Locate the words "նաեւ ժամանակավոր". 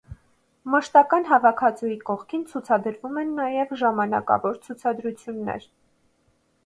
3.43-4.59